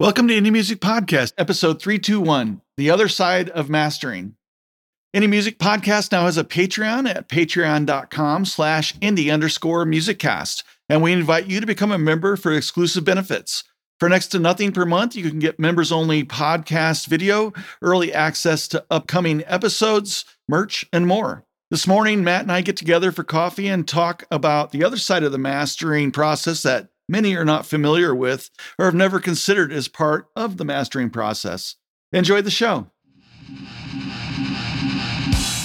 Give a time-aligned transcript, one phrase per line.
[0.00, 4.34] Welcome to Indie Music Podcast, episode 321 The Other Side of Mastering.
[5.14, 11.12] Indie Music Podcast now has a Patreon at patreon.com slash indie underscore musiccast, and we
[11.12, 13.62] invite you to become a member for exclusive benefits.
[13.98, 18.68] For next to nothing per month, you can get members only podcast video, early access
[18.68, 21.44] to upcoming episodes, merch, and more.
[21.70, 25.24] This morning, Matt and I get together for coffee and talk about the other side
[25.24, 29.88] of the mastering process that many are not familiar with or have never considered as
[29.88, 31.74] part of the mastering process.
[32.12, 32.86] Enjoy the show.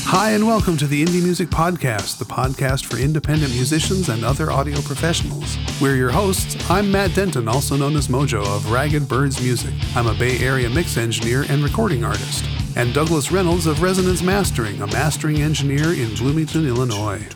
[0.08, 4.52] Hi, and welcome to the Indie Music Podcast, the podcast for independent musicians and other
[4.52, 5.58] audio professionals.
[5.82, 6.58] We're your hosts.
[6.70, 9.74] I'm Matt Denton, also known as Mojo of Ragged Birds Music.
[9.96, 12.46] I'm a Bay Area mix engineer and recording artist.
[12.76, 17.27] And Douglas Reynolds of Resonance Mastering, a mastering engineer in Bloomington, Illinois.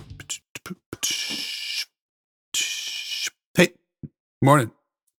[4.41, 4.71] Morning.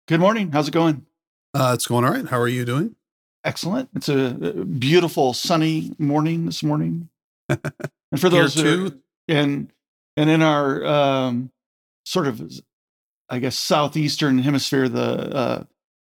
[0.08, 0.52] Good morning.
[0.54, 1.06] How's it going?
[1.54, 2.26] Uh, it's going all right.
[2.26, 2.96] How are you doing?
[3.44, 3.90] Excellent.
[3.94, 4.32] It's a
[4.64, 7.10] beautiful sunny morning this morning.
[8.12, 8.92] And for those who are
[9.28, 9.72] in
[10.18, 11.52] and in our um,
[12.06, 12.42] sort of,
[13.30, 15.64] I guess, southeastern hemisphere, the uh,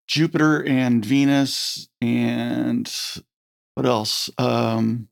[0.06, 2.94] Jupiter and Venus and
[3.76, 4.30] what else?
[4.38, 5.08] Um,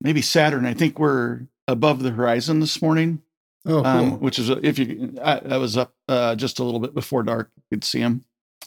[0.00, 0.66] maybe Saturn.
[0.66, 3.22] I think we're above the horizon this morning,
[3.66, 3.86] Oh, cool.
[3.86, 5.16] um, which is if you.
[5.22, 7.50] I, I was up uh, just a little bit before dark.
[7.56, 8.24] You could see them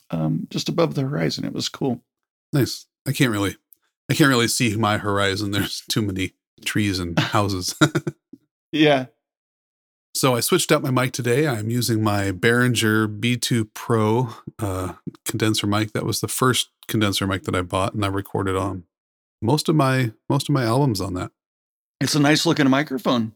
[0.10, 1.46] um, just above the horizon.
[1.46, 2.02] It was cool.
[2.54, 2.86] nice.
[3.08, 3.56] I can't really,
[4.10, 5.52] I can't really see my horizon.
[5.54, 6.34] There's too many
[6.66, 7.76] trees and houses.
[8.74, 9.06] Yeah.
[10.14, 11.48] So I switched out my mic today.
[11.48, 15.94] I'm using my Behringer B2 Pro uh, condenser mic.
[15.94, 18.84] That was the first condenser mic that I bought, and I recorded on
[19.42, 21.32] most of my most of my albums on that.
[22.02, 23.34] It's a nice looking microphone.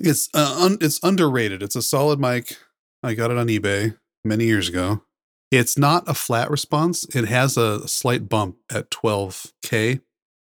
[0.00, 1.62] It's uh, un, it's underrated.
[1.62, 2.56] It's a solid mic.
[3.02, 5.02] I got it on eBay many years ago.
[5.50, 7.04] It's not a flat response.
[7.14, 10.00] It has a slight bump at 12k,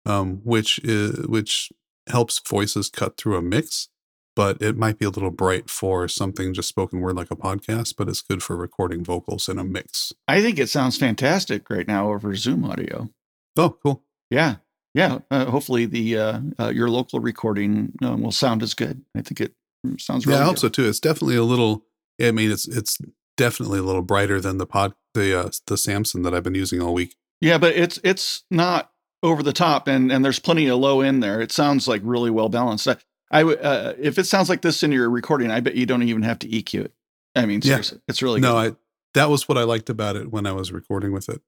[0.05, 1.71] um, which is which
[2.07, 3.89] helps voices cut through a mix.
[4.35, 7.95] But it might be a little bright for something just spoken word like a podcast.
[7.97, 10.11] But it's good for recording vocals in a mix.
[10.27, 13.09] I think it sounds fantastic right now over Zoom audio.
[13.57, 14.03] Oh, cool.
[14.31, 14.55] Yeah.
[14.93, 15.19] Yeah.
[15.31, 19.03] Uh, hopefully the uh, uh, your local recording uh, will sound as good.
[19.17, 19.53] I think it
[19.99, 20.39] sounds really good.
[20.39, 20.61] yeah, I hope good.
[20.61, 20.87] so too.
[20.87, 21.85] It's definitely a little.
[22.21, 22.97] I mean, it's it's
[23.37, 26.81] definitely a little brighter than the pod the uh, the Samson that I've been using
[26.81, 27.15] all week.
[27.41, 28.91] Yeah, but it's it's not
[29.23, 31.41] over the top, and and there's plenty of low in there.
[31.41, 32.87] It sounds like really well balanced.
[32.87, 32.97] I,
[33.31, 36.21] I uh, if it sounds like this in your recording, I bet you don't even
[36.21, 36.93] have to EQ it.
[37.35, 37.81] I mean, Yeah.
[38.07, 38.73] it's really no, good.
[38.73, 38.75] I
[39.15, 41.41] that was what I liked about it when I was recording with it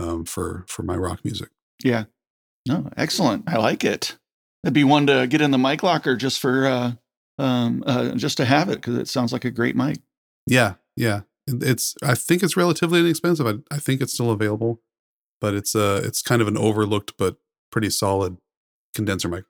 [0.00, 1.50] um, for for my rock music.
[1.84, 2.04] yeah.
[2.70, 3.48] No, excellent.
[3.48, 4.16] I like it.
[4.62, 6.92] It'd be one to get in the mic locker just for uh,
[7.36, 9.98] um, uh, just to have it because it sounds like a great mic.
[10.46, 11.22] Yeah, yeah.
[11.48, 13.46] It's I think it's relatively inexpensive.
[13.46, 14.80] I, I think it's still available,
[15.40, 17.38] but it's uh it's kind of an overlooked but
[17.72, 18.36] pretty solid
[18.94, 19.46] condenser mic.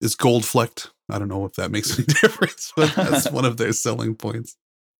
[0.00, 0.90] It's gold flecked.
[1.08, 4.56] I don't know if that makes any difference, but that's one of their selling points.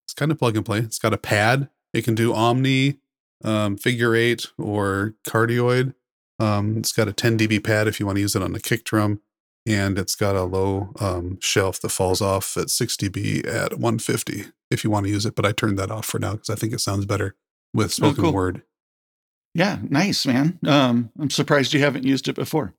[0.07, 0.79] It's kind of plug and play.
[0.79, 1.69] It's got a pad.
[1.93, 2.99] It can do omni,
[3.43, 5.95] um, figure eight, or cardioid.
[6.39, 8.61] Um, it's got a 10 dB pad if you want to use it on the
[8.61, 9.21] kick drum,
[9.67, 14.47] and it's got a low um, shelf that falls off at 6 dB at 150
[14.71, 15.35] if you want to use it.
[15.35, 17.35] But I turned that off for now because I think it sounds better
[17.73, 18.33] with spoken cool.
[18.33, 18.63] word.
[19.55, 20.59] Yeah, nice, man.
[20.67, 22.75] Um, I'm surprised you haven't used it before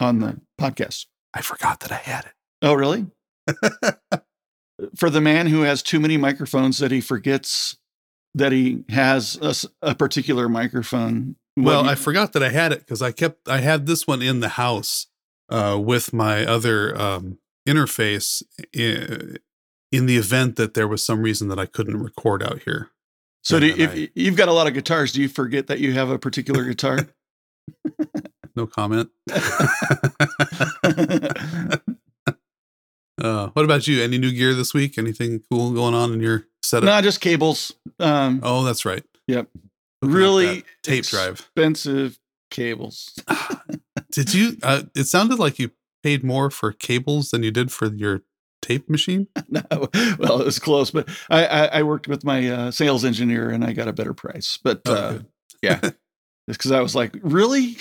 [0.00, 1.06] on the podcast.
[1.34, 2.32] I forgot that I had it.
[2.62, 3.06] Oh, really?
[4.96, 7.76] For the man who has too many microphones that he forgets
[8.34, 9.38] that he has
[9.82, 11.36] a particular microphone.
[11.56, 14.22] Well, you- I forgot that I had it because I kept I had this one
[14.22, 15.06] in the house
[15.50, 18.42] uh, with my other um, interface
[18.72, 19.36] in,
[19.90, 22.90] in the event that there was some reason that I couldn't record out here.
[23.44, 25.78] so do if I- you- you've got a lot of guitars, do you forget that
[25.78, 27.08] you have a particular guitar?
[28.54, 29.08] No comment.
[33.22, 34.02] uh, what about you?
[34.02, 34.98] Any new gear this week?
[34.98, 36.86] Anything cool going on in your setup?
[36.86, 37.72] no, just cables.
[37.98, 39.04] Um, oh, that's right.
[39.28, 39.48] Yep.
[40.02, 41.34] Really tape drive.
[41.34, 42.18] expensive
[42.50, 43.14] cables.
[44.12, 44.56] Did you?
[44.62, 45.70] Uh, it sounded like you
[46.02, 48.22] paid more for cables than you did for your
[48.60, 49.28] tape machine.
[49.48, 53.50] no, well, it was close, but I, I, I worked with my uh, sales engineer
[53.50, 54.58] and I got a better price.
[54.62, 55.18] But Oh, uh,
[55.62, 55.94] yeah, it's
[56.48, 57.76] because I was like, really?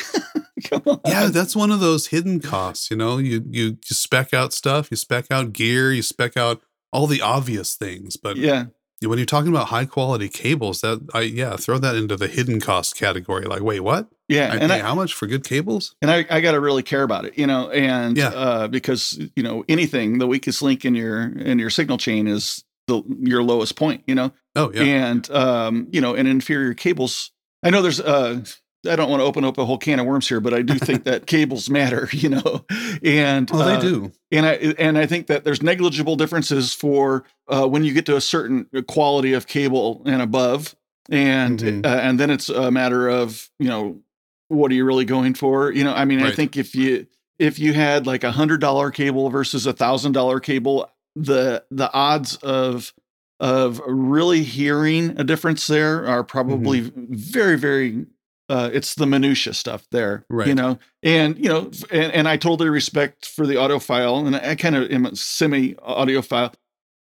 [0.65, 1.01] Come on.
[1.05, 2.91] Yeah, that's one of those hidden costs.
[2.91, 6.61] You know, you you you spec out stuff, you spec out gear, you spec out
[6.93, 8.65] all the obvious things, but yeah.
[9.03, 12.59] When you're talking about high quality cables, that I yeah, throw that into the hidden
[12.59, 13.45] cost category.
[13.45, 14.09] Like, wait, what?
[14.27, 14.51] Yeah.
[14.53, 15.95] I and pay I, how much for good cables?
[16.01, 18.29] and I, I got to really care about it, you know, and Yeah.
[18.29, 22.63] uh, because you know anything the weakest link in your in your signal chain is
[22.87, 27.31] the your lowest point, you know, Oh yeah, and um, you know, and inferior cables
[27.63, 28.43] I know there's uh
[28.89, 30.79] I don't want to open up a whole can of worms here, but I do
[30.79, 32.65] think that cables matter, you know,
[33.03, 34.11] and Oh, they uh, do.
[34.31, 38.15] and I and I think that there's negligible differences for uh, when you get to
[38.15, 40.75] a certain quality of cable and above,
[41.09, 41.85] and Mhm.
[41.85, 43.99] uh, and then it's a matter of you know
[44.47, 45.71] what are you really going for?
[45.71, 47.07] You know, I mean, I think if you
[47.39, 51.91] if you had like a hundred dollar cable versus a thousand dollar cable, the the
[51.93, 52.93] odds of
[53.39, 57.15] of really hearing a difference there are probably Mm-hmm.
[57.15, 58.05] very very
[58.51, 60.47] uh, it's the minutia stuff there right.
[60.47, 64.55] you know and you know and, and i totally respect for the audiophile and i
[64.55, 66.53] kind of am a semi audiophile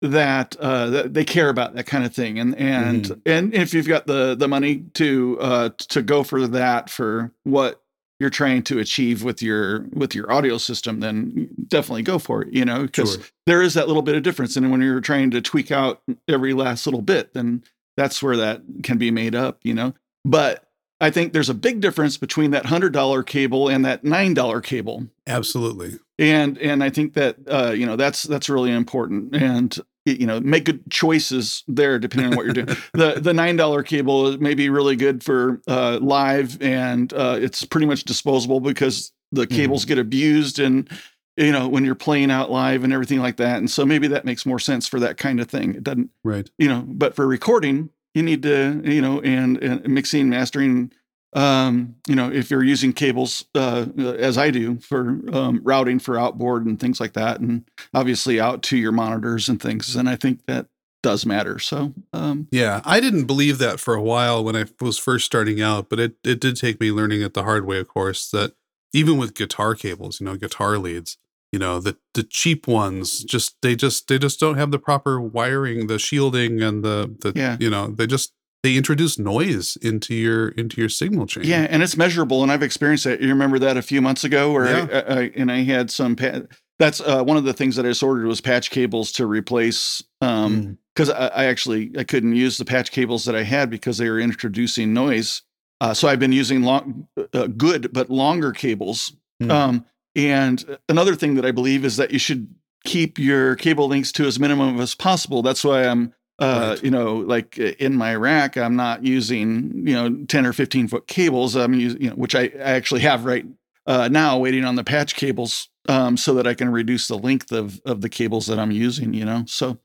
[0.02, 3.22] that uh that they care about that kind of thing and and Mhm.
[3.26, 7.82] and if you've got the the money to uh to go for that for what
[8.20, 12.54] you're trying to achieve with your with your audio system then definitely go for it
[12.54, 13.24] you know because Sure.
[13.48, 16.54] there is that little bit of difference and when you're trying to tweak out every
[16.54, 17.64] last little bit then
[17.96, 19.94] that's where that can be made up you know
[20.26, 20.67] but
[21.02, 25.08] i think there's a big difference between that $100 cable and that $9 cable.
[25.28, 26.00] Absolutely.
[26.20, 29.36] and and i think that uh you know that's that's really important.
[29.36, 32.70] And you know make good choices there depending on what you're doing.
[32.94, 37.66] The the nine dollar cable may be really good for uh live and uh it's
[37.66, 40.90] pretty much disposable because the cables get abused and
[41.36, 43.58] you know when you're playing out live and everything like that.
[43.58, 45.76] And so maybe that makes more sense for that kind of thing.
[45.76, 46.50] It doesn't Right.
[46.58, 50.92] you know but for recording you need to you know and, and mixing mastering
[51.34, 53.86] um you know if you're using cables uh
[54.18, 58.64] as i do for um routing for outboard and things like that and obviously out
[58.64, 60.66] to your monitors and things and i think that
[61.04, 62.48] does matter so um.
[62.52, 66.00] Yeah, I didn't believe that for a while when I was first starting out, but
[66.00, 68.54] it, it did take me learning it the hard way, of course, that
[68.94, 71.18] even with guitar cables, you know, guitar leads,
[71.52, 75.20] you know, the the cheap ones just they just they just don't have the proper
[75.22, 77.58] wiring, the shielding and the the Yeah.
[77.60, 78.34] you know, they just
[78.64, 81.44] they introduce noise into your into your signal chain.
[81.46, 84.52] yeah and it's measurable and i've experienced that you remember that a few months ago
[84.52, 86.42] where I, I, I and i had some pa-
[86.80, 90.04] that's uh, one of the things that i just ordered was patch cables to replace
[90.22, 93.70] um Mm, because I, I actually I couldn't use the patch cables that I had
[93.70, 95.44] because they were introducing noise.
[95.80, 99.14] Uh, so I've been using long, uh, good but longer cables.
[99.40, 99.52] Hmm.
[99.52, 99.86] Um,
[100.18, 102.54] and another thing that I believe is that you should
[102.84, 105.42] keep your cable links to as minimum as possible.
[105.42, 106.84] That's why I'm, uh, Right.
[106.84, 111.08] you know, like in my rack, I'm not using you know 10 or 15 foot
[111.08, 111.56] cables.
[111.56, 113.46] I'm using, you know, which I, I actually have right
[113.86, 115.70] uh, now, waiting on the patch cables.
[115.90, 119.14] Um, so that I can reduce the length of of the cables that I'm using,
[119.14, 119.46] you know.
[119.48, 119.78] So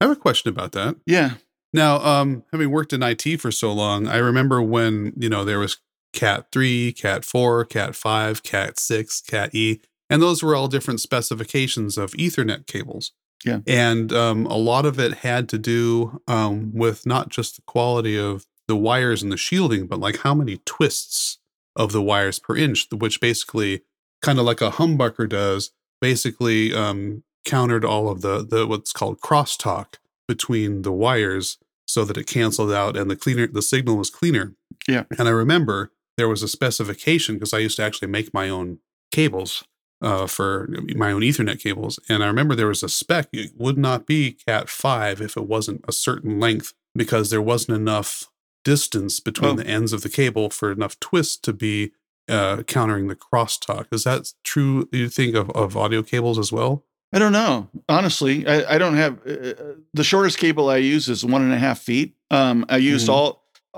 [0.00, 0.96] I have a question about that.
[1.06, 1.34] yeah,
[1.72, 5.60] Now, um, having worked in IT for so long, I remember when, you know, there
[5.60, 5.78] was
[6.14, 11.00] Cat 3, Cat 4, Cat 5, Cat 6, Cat E, and those were all different
[11.00, 13.12] specifications of Ethernet cables.
[13.44, 13.60] Yeah.
[13.66, 18.18] And um, a lot of it had to do um, with not just the quality
[18.18, 21.38] of the wires and the shielding, but like how many twists
[21.76, 23.82] of the wires per inch, which basically,
[24.22, 29.20] kind of like a humbucker does, basically um, countered all of the, the what's called
[29.20, 29.96] crosstalk
[30.26, 34.54] between the wires so that it canceled out and the cleaner the signal was cleaner.
[34.88, 35.04] Yeah.
[35.18, 38.78] And I remember there was a specification because I used to actually make my own
[39.12, 39.64] cables
[40.02, 41.98] uh, for my own Ethernet cables.
[42.08, 43.28] And I remember there was a spec.
[43.32, 47.76] It would not be Cat 5 if it wasn't a certain length because there wasn't
[47.78, 48.30] enough
[48.64, 49.56] distance between Oh.
[49.56, 51.92] the ends of the cable for enough twist to be
[52.28, 53.86] uh, countering the crosstalk.
[53.92, 56.84] Is that true, you think, of, of audio cables as well?
[57.12, 57.68] I don't know.
[57.88, 59.52] Honestly, I, I don't have uh,
[59.92, 62.16] the shortest cable I use is one and a half feet.
[62.30, 63.12] Um, I used Mhm.
[63.12, 63.36] all uh,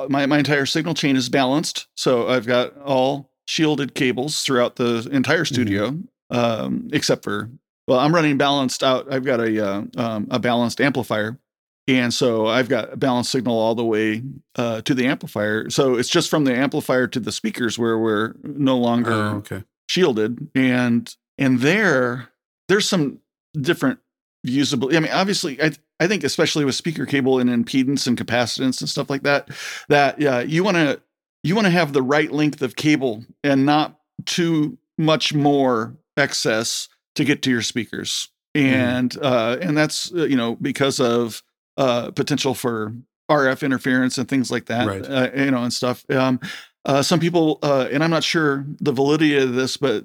[0.09, 5.09] my my entire signal chain is balanced, so I've got all shielded cables throughout the
[5.13, 5.97] entire studio,
[6.31, 7.51] um, except for
[7.89, 9.13] well, I'm running balanced out.
[9.13, 11.39] I've got a uh, um, a balanced amplifier,
[11.87, 14.23] and so I've got a balanced signal all the way
[14.57, 15.71] uh, to the amplifier.
[15.71, 19.63] So it's just from the amplifier to the speakers where we're no longer Oh, okay.
[19.89, 22.31] shielded and and there
[22.69, 23.21] there's some
[23.61, 24.01] different
[24.43, 28.81] usable i mean obviously i i think especially with speaker cable and impedance and capacitance
[28.81, 29.49] and stuff like that
[29.89, 31.01] that yeah you want to
[31.43, 36.89] you want to have the right length of cable and not too much more excess
[37.15, 41.43] to get to your speakers and uh and that's uh, you know because of
[41.77, 42.95] uh potential for
[43.31, 45.05] rf interference and things like that Right.
[45.05, 46.41] uh, you know and stuff um
[46.89, 50.05] uh, some people, uh, and I'm not sure the validity of this, but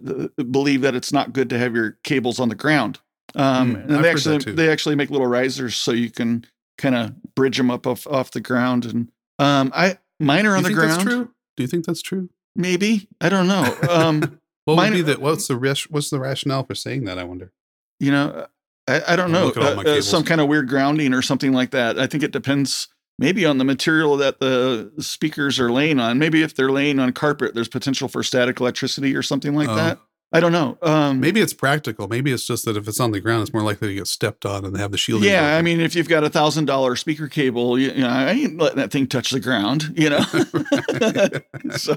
[0.52, 2.98] believe that it's not good to have your cables on the ground.
[3.36, 6.46] Um, Hmm, and they actually they actually make little risers so you can
[6.78, 8.86] kind of bridge them up off, off the ground.
[8.86, 10.92] And um, I mine are on the ground.
[10.92, 11.32] that's true?
[11.58, 12.30] Do you think that's true?
[12.56, 13.76] Maybe I don't know.
[13.90, 15.56] Um, What would be the what's the
[15.90, 17.18] what's the rationale for saying that?
[17.18, 17.52] I wonder.
[18.00, 18.46] you know,
[18.88, 19.46] I, I don't know.
[19.46, 21.98] look at all Uh, uh, some kind of weird grounding or something like that.
[22.00, 22.88] I think it depends.
[23.18, 26.20] maybe on the material that the speakers are laying on.
[26.20, 29.76] Maybe if they're laying on carpet, there's potential for static electricity or something like Oh.
[29.76, 30.00] that.
[30.34, 30.78] I don't know.
[30.82, 32.08] Um, Maybe it's practical.
[32.08, 34.46] Maybe it's just that if it's on the ground, it's more likely to get stepped
[34.46, 35.30] on and have the shielding.
[35.30, 38.32] Yeah, I mean, if you've got a thousand dollar speaker cable, you, you know, I
[38.32, 39.94] ain't letting that thing touch the ground.
[39.98, 40.22] You know.
[41.78, 41.96] so,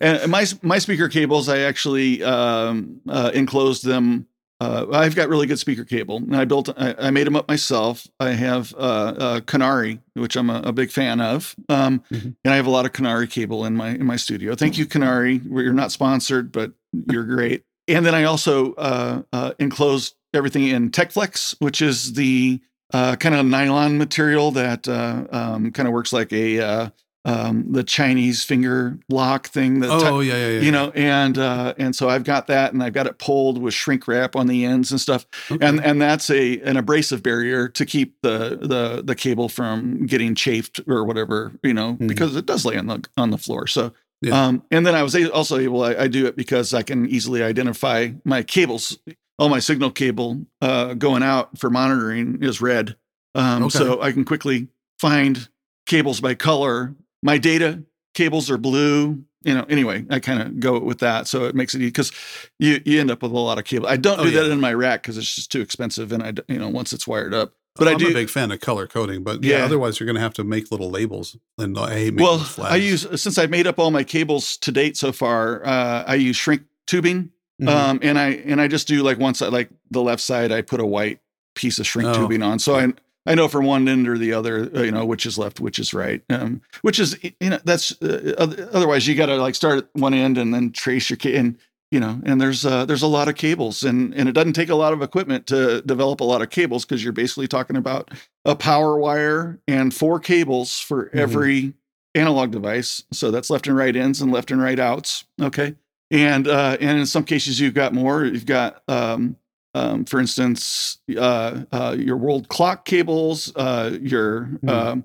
[0.00, 4.26] and my my speaker cables, I actually um, uh, enclosed them.
[4.60, 6.68] Uh, I've got really good speaker cable, and I built.
[6.78, 8.06] I, I made them up myself.
[8.20, 12.36] I have uh, uh, Canare, which I'm a, a big fan of, um, Mhm.
[12.44, 14.54] and I have a lot of Canare cable in my in my studio.
[14.54, 15.26] Thank you, Canare.
[15.44, 16.72] You're not sponsored, but
[17.10, 17.64] you're great.
[17.88, 22.60] And then I also uh, uh, enclosed everything in TechFlex, which is the
[22.92, 26.88] uh, kind of nylon material that uh, um, kind of works like a uh,
[27.26, 29.80] um, the Chinese finger lock thing.
[29.80, 30.60] That oh yeah, yeah, yeah.
[30.60, 33.72] you know, and uh, and so I've got that, and I've got it pulled with
[33.74, 35.66] shrink wrap on the ends and stuff, Okay.
[35.66, 40.34] and and that's a an abrasive barrier to keep the the the cable from getting
[40.34, 42.08] chafed or whatever, you know, Mhm.
[42.08, 43.66] because it does lay on the on the floor.
[43.66, 43.92] So.
[44.24, 44.46] Yeah.
[44.46, 47.42] Um, and then I was also able, I, I do it because I can easily
[47.42, 48.98] identify my cables.
[49.38, 52.96] All my signal cable uh, going out for monitoring is red.
[53.34, 53.78] Um, Okay.
[53.78, 54.68] So I can quickly
[55.00, 55.48] find
[55.86, 56.94] cables by color.
[57.22, 57.82] My data
[58.14, 59.24] cables are blue.
[59.42, 61.26] You know, anyway, I kind of go with that.
[61.28, 62.12] So it makes it easy because
[62.58, 63.86] you, you end up with a lot of cable.
[63.88, 66.12] I don't Oh, do that in my rack because it's just too expensive.
[66.12, 68.08] And I, you know, once it's wired up, but Oh, I I'm do.
[68.08, 69.64] a big fan of color coding, but yeah, Yeah.
[69.64, 72.46] otherwise you're going to have to make little labels, and I hate well.
[72.60, 76.14] I use, since I've made up all my cables to date so far, uh, I
[76.14, 77.30] use shrink tubing.
[77.62, 77.68] Mhm.
[77.68, 80.60] Um, and I and I just do like once I like the left side, I
[80.60, 81.20] put a white
[81.54, 82.14] piece of shrink Oh.
[82.14, 82.92] tubing on, so I
[83.26, 85.78] I know from one end or the other, uh, you know, which is left, which
[85.78, 86.20] is right.
[86.30, 88.34] Um, which is you know that's uh,
[88.72, 91.56] otherwise you got to like start at one end and then trace your ca- and
[91.94, 94.68] you know and there's uh, there's a lot of cables and and it doesn't take
[94.68, 98.10] a lot of equipment to develop a lot of cables because you're basically talking about
[98.44, 101.20] a power wire and four cables for Mhm.
[101.20, 101.72] every
[102.16, 103.02] analog device.
[103.12, 105.24] So that's left and right ins and left and right outs.
[105.40, 105.76] Okay
[106.10, 108.24] and uh, and in some cases you've got more.
[108.24, 109.36] You've got, um,
[109.74, 114.68] um, for instance, uh, uh, your word clock cables, uh, your Hmm.
[114.68, 115.04] um,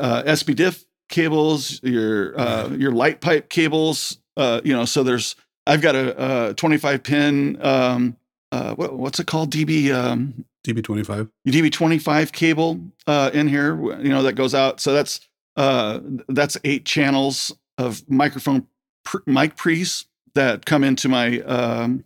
[0.00, 4.18] uh, SPDIF cables, your uh, your light pipe cables.
[4.36, 7.58] Uh, you know, so there's I've got a, a 25 pin.
[7.64, 8.16] Um,
[8.50, 9.50] uh, what, what's it called?
[9.52, 11.28] DB um, DB25.
[11.48, 14.80] DB25 cable uh, in here, you know, that goes out.
[14.80, 15.20] So that's
[15.56, 18.66] uh, that's eight channels of microphone
[19.04, 22.04] pr- mic pre's that come into my um,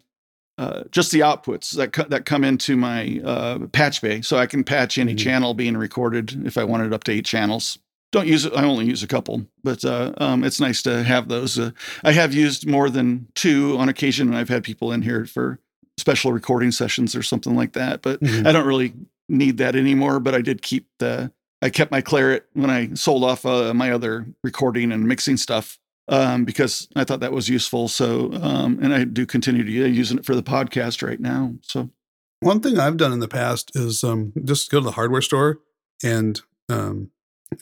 [0.59, 4.47] uh, just the outputs that co- that come into my uh, patch bay, so I
[4.47, 5.19] can patch any Mhm.
[5.19, 7.79] channel being recorded if I wanted up to eight channels.
[8.13, 8.53] Don't use it.
[8.55, 11.59] I only use a couple, but uh, um, it's nice to have those.
[11.59, 11.73] Uh,
[12.05, 15.59] I have used more than two on occasion, and I've had people in here for
[15.99, 18.03] special recording sessions or something like that.
[18.03, 18.47] But Mhm.
[18.47, 18.95] I don't really
[19.29, 20.21] need that anymore.
[20.21, 21.33] But I did keep the.
[21.63, 25.79] I kept my Clarett when I sold off uh, my other recording and mixing stuff
[26.07, 27.89] um, because I thought that was useful.
[27.89, 31.55] So, um, and I do continue to uh, using it for the podcast right now.
[31.63, 31.91] So,
[32.41, 35.61] One thing I've done in the past is um, just go to the hardware store
[36.05, 37.11] and um,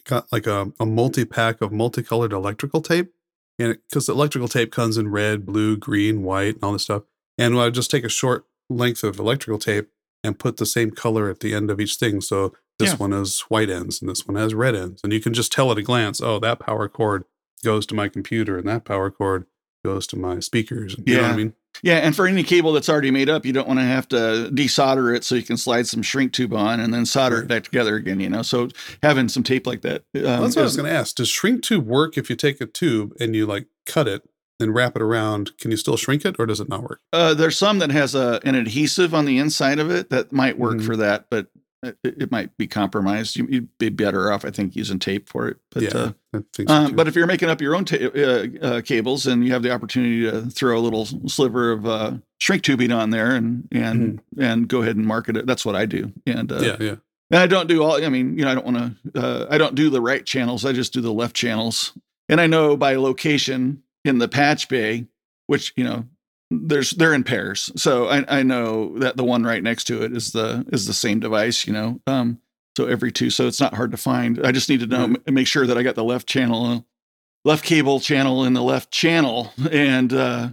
[0.05, 3.13] got like a, a multi pack of multicolored electrical tape.
[3.59, 7.05] And because electrical tape comes in red, blue, green, white, and all this stuff.
[7.39, 9.89] And I would just take a short length of electrical tape
[10.25, 12.21] and put the same color at the end of each thing.
[12.21, 12.97] So this Yeah.
[12.97, 15.01] one has white ends and this one has red ends.
[15.05, 17.25] And you can just tell at a glance, oh, that power cord
[17.63, 19.47] goes to my computer and that power cord
[19.85, 20.97] goes to my speakers.
[21.07, 21.37] You know what I Yeah.
[21.37, 21.53] mean?
[21.83, 21.97] yeah.
[21.99, 25.15] And for any cable that's already made up, you don't want to have to desolder
[25.15, 27.95] it so you can slide some shrink tube on and then solder it back together
[27.97, 28.43] again, you know?
[28.43, 28.69] So
[29.03, 30.03] having some tape like that.
[30.17, 31.17] Um, Well, that's what I was going to ask.
[31.17, 34.23] Does shrink tube work if you take a tube and you like cut it
[34.59, 35.57] and wrap it around?
[35.59, 37.01] Can you still shrink it or does it not work?
[37.13, 40.59] Uh, there's some that has a, an adhesive on the inside of it that might
[40.59, 40.87] work Mhm.
[40.87, 41.49] for that, but
[41.85, 43.37] it, it might be compromised.
[43.37, 45.57] You, you'd be better off, I think, using tape for it.
[45.71, 45.91] But, yeah,
[46.35, 49.45] uh, so um, but if you're making up your own ta- uh, uh, cables and
[49.45, 53.35] you have the opportunity to throw a little sliver of uh, shrink tubing on there
[53.35, 56.13] and and and go ahead and market it, that's what I do.
[56.27, 56.83] And uh, Mm-hmm.
[56.83, 56.97] yeah, yeah.
[57.31, 58.03] and I don't do all.
[58.05, 58.77] I mean, you know, I don't want
[59.15, 59.21] to.
[59.21, 60.65] Uh, I don't do the right channels.
[60.65, 61.93] I just do the left channels.
[62.29, 65.07] And I know by location in the patch bay,
[65.47, 66.05] which you know,
[66.51, 67.71] there's they're in pairs.
[67.77, 70.93] So I, I know that the one right next to it is the is the
[70.95, 71.67] same device.
[71.67, 72.41] You know, um,
[72.77, 73.31] so every two.
[73.31, 74.45] So it's not hard to find.
[74.45, 75.21] I just need to know Right.
[75.27, 76.81] m- make sure that I got the left channel, uh,
[77.45, 80.49] left cable channel in the left channel, and uh,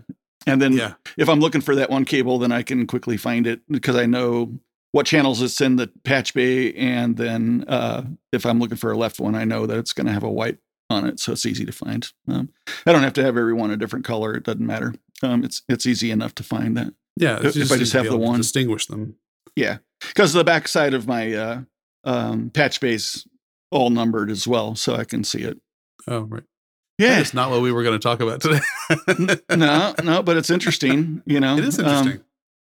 [0.48, 0.94] and then Yeah.
[1.18, 4.06] if I'm looking for that one cable, then I can quickly find it because I
[4.06, 4.60] know
[4.94, 6.74] what channels it's in the patch bay.
[6.74, 10.08] And then uh, if I'm looking for a left one, I know that it's going
[10.08, 10.58] to have a white
[10.92, 12.08] on it, so it's easy to find.
[12.28, 12.50] Um,
[12.86, 14.94] I don't have to have every one a different color; it doesn't matter.
[15.24, 16.94] Um, it's it's easy enough to find that.
[17.16, 17.40] Yeah.
[17.44, 18.38] If- if I just have the one.
[18.38, 19.16] distinguish them.
[19.56, 21.62] Yeah, because the back side of my uh,
[22.04, 23.28] um, patch base
[23.72, 25.60] all numbered as well, so I can see it.
[26.08, 26.44] Oh, right.
[26.98, 29.38] Yeah, it's not what we were going to talk about today.
[29.56, 31.22] no, no, but it's interesting.
[31.26, 32.24] You know, It is Um, interesting.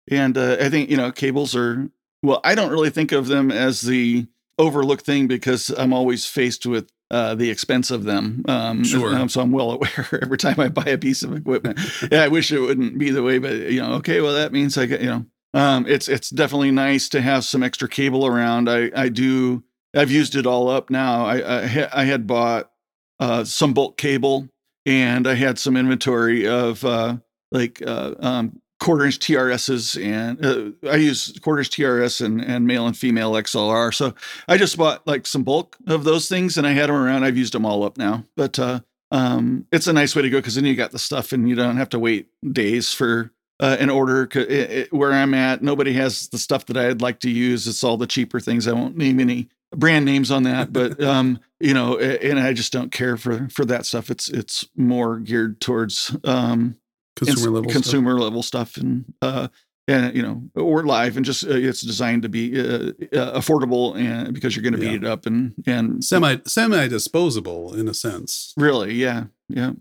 [0.10, 1.90] and uh, I think you know cables are
[2.24, 2.40] well.
[2.44, 6.90] I don't really think of them as the overlooked thing because I'm always faced with
[7.12, 8.44] uh, the expense of them.
[8.48, 9.14] Um, Sure.
[9.16, 11.80] um, so I'm well aware every time I buy a piece of equipment.
[12.12, 14.78] yeah, I wish it wouldn't be the way, but you know, okay, well that means
[14.78, 18.70] I get you know, um, it's it's definitely nice to have some extra cable around.
[18.70, 19.64] I I do.
[19.94, 21.26] I've used it all up now.
[21.26, 22.72] I I, ha- I had bought
[23.20, 24.48] uh, some bulk cable
[24.86, 27.18] and I had some inventory of uh,
[27.52, 32.66] like uh, um, quarter inch TRSs and uh, I use quarter inch TRS and, and
[32.66, 33.94] male and female XLR.
[33.94, 34.14] So
[34.48, 37.24] I just bought like some bulk of those things and I had them around.
[37.24, 40.40] I've used them all up now, but uh, um, it's a nice way to go
[40.40, 43.78] because then you got the stuff and you don't have to wait days for uh,
[43.80, 44.28] an order.
[44.34, 47.68] It, it, where I'm at, nobody has the stuff that I'd like to use.
[47.68, 48.68] It's all the cheaper things.
[48.68, 52.74] I won't name any brand names on that, but um, you know, and I just
[52.74, 54.10] don't care for for that stuff.
[54.10, 56.78] It's it's more geared towards um,
[57.16, 57.70] Consumer level.
[57.70, 58.20] stuff.
[58.20, 59.48] level stuff and uh
[59.88, 63.96] and you know or live and just uh, it's designed to be uh, uh, affordable
[63.96, 67.94] and because you're going to beat it up and and Semi semi disposable in a
[67.94, 68.54] sense.
[68.58, 69.72] really yeah yeah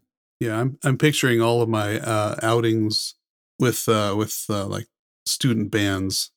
[0.40, 3.14] Yeah, I'm I'm picturing all of my uh, outings
[3.58, 4.88] with uh, with uh, like
[5.26, 6.30] student bands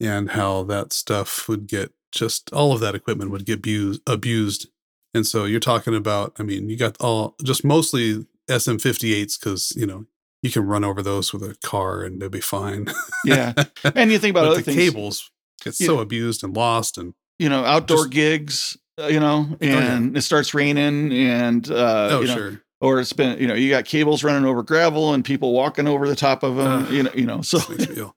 [0.00, 4.68] and how that stuff would get just all of that equipment would get abused abused.
[5.14, 9.86] And so you're talking about, I mean, you got all just mostly SM58s because you
[9.86, 10.04] know
[10.46, 12.86] you can run over those with a car and they'll be fine.
[13.24, 13.52] yeah
[13.94, 15.30] and you think about other the things cables
[15.62, 15.86] get Yeah.
[15.86, 19.94] so abused and lost and you know outdoor Just- gigs uh, you know yeah.
[19.96, 23.54] and it starts raining and uh oh you know, sure or it's been you know
[23.54, 26.90] you got cables running over gravel and people walking over the top of them Ugh.
[26.92, 28.14] you know you know so This makes me ill.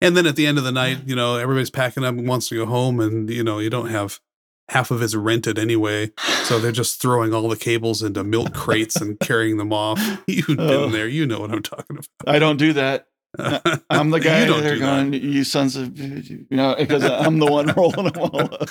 [0.00, 2.48] and then at the end of the night, you know, everybody's packing up and wants
[2.48, 4.20] to go home, and you know, you don't have
[4.68, 6.10] half of it's rented anyway,
[6.44, 10.00] so they're just throwing all the cables into milk crates and carrying them off.
[10.26, 10.88] You've been Oh.
[10.88, 12.08] there, you know what I'm talking about.
[12.26, 13.06] I don't do that.
[13.90, 15.10] I'm the guy You don't they're do that.
[15.10, 18.70] going, you sons of, you know, because I'm the one rolling them all up.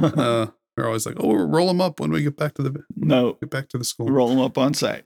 [0.00, 2.82] Uh, they're always like, "Oh, we'll roll them up when we get back to the
[2.96, 5.04] no, get back to the school." roll them up on site.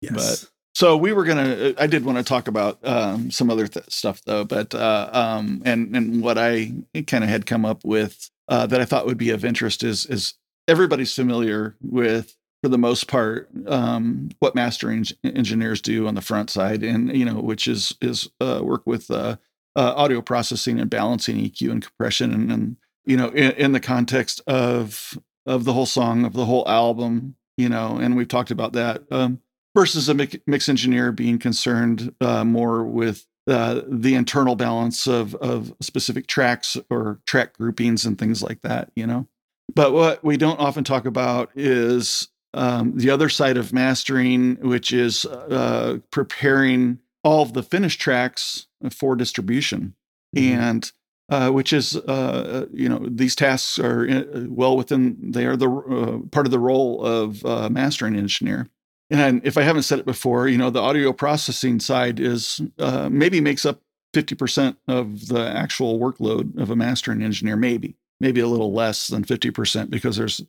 [0.00, 1.74] yes, so we were gonna.
[1.78, 5.62] I did want to talk about um, some other th- stuff though, but uh, um,
[5.64, 6.72] and and what I
[7.06, 10.04] kind of had come up with uh, that I thought would be of interest is
[10.06, 10.34] is
[10.66, 16.20] everybody's familiar with for the most part um, what mastering en- engineers do on the
[16.20, 19.36] front side, and you know which is is uh, work with uh,
[19.76, 23.80] uh, audio processing and balancing EQ and compression, and, and you know in, in the
[23.80, 28.50] context of of the whole song of the whole album, you know, and we've talked
[28.50, 29.02] about that.
[29.12, 29.40] Um,
[29.74, 30.14] versus a
[30.46, 36.76] mix engineer being concerned uh, more with uh, the internal balance of of specific tracks
[36.90, 39.26] or track groupings and things like that, you know.
[39.74, 44.92] But what we don't often talk about is um, the other side of mastering, which
[44.92, 49.94] is uh, preparing all of the finished tracks for distribution,
[50.36, 50.42] Mhm.
[50.42, 50.92] and
[51.30, 55.68] uh, which is uh, you know these tasks are uh, well within they are the
[55.70, 58.68] uh, part of the role of uh, mastering engineer.
[59.14, 63.08] And if I haven't said it before, you know, the audio processing side is uh,
[63.08, 63.80] maybe makes up
[64.12, 69.24] 50% of the actual workload of a mastering engineer, maybe, maybe a little less than
[69.24, 70.40] 50% because there's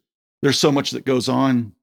[0.41, 1.73] there's so much that goes on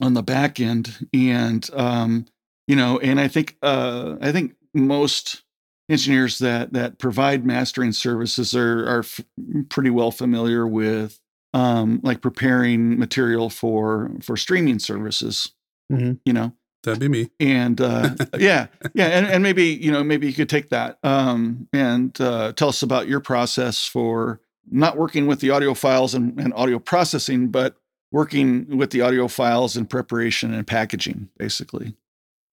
[0.00, 1.06] on the back end.
[1.14, 2.26] And um,
[2.66, 5.44] you know, and I think uh I think most
[5.88, 9.20] engineers that that provide mastering services are are f-
[9.68, 11.20] pretty well familiar with
[11.54, 15.52] um like preparing material for for streaming services
[15.92, 16.18] Mhm.
[16.24, 16.52] you know
[16.82, 17.30] that'd be me.
[17.38, 21.68] and uh, yeah yeah and, and maybe you know maybe you could take that um,
[21.72, 26.38] and uh, tell us about your process for not working with the audio files and,
[26.40, 27.76] and audio processing but
[28.10, 31.94] working with the audio files in preparation and packaging basically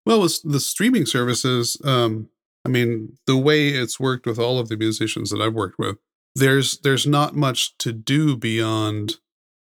[0.06, 2.30] Well, with the streaming services, um,
[2.66, 5.98] I mean, the way it's worked with all of the musicians that I've worked with,
[6.36, 9.18] there's there's not much to do beyond,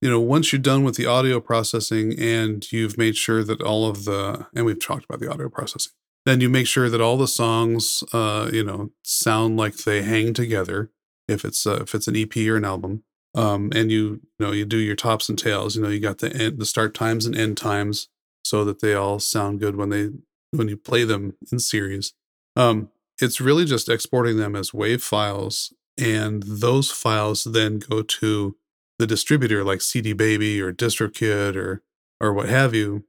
[0.02, 3.88] you know, once you're done with the audio processing and you've made sure that all
[3.88, 5.94] of the and we've talked about the audio processing,
[6.26, 10.34] then you make sure that all the songs, uh, you know, sound like they hang
[10.34, 10.90] together.
[11.28, 13.04] If it's uh, if it's an EP or an album,
[13.36, 16.18] um, and you, you know you do your tops and tails, you know, you got
[16.18, 18.10] the end, the start times and end times
[18.44, 20.10] so that they all sound good when they
[20.52, 22.14] when you play them in series.
[22.56, 22.90] Um,
[23.22, 28.56] it's really just exporting them as WAV files, and those files then go to
[29.02, 31.82] the distributor like CD Baby or DistroKid or
[32.20, 33.04] or what have you,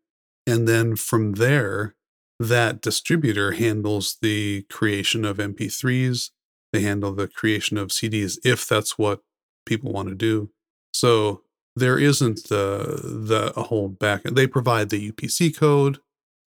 [0.47, 1.95] and then from there,
[2.41, 6.31] that distributor handles the creation of MP3s
[6.73, 9.21] They handle the creation of CDs if that's what
[9.67, 10.51] people want to do.
[10.95, 11.43] So
[11.77, 14.23] there isn't the the a whole back.
[14.23, 15.99] They provide the UPC code,